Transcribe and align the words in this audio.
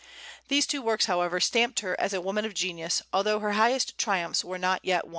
These 0.47 0.65
two 0.65 0.81
works, 0.81 1.05
however, 1.05 1.39
stamped 1.39 1.81
her 1.81 1.95
as 2.01 2.11
a 2.11 2.19
woman 2.19 2.43
of 2.43 2.55
genius, 2.55 3.03
although 3.13 3.37
her 3.37 3.51
highest 3.51 3.99
triumphs 3.99 4.43
were 4.43 4.57
not 4.57 4.79
yet 4.83 5.05
won. 5.05 5.09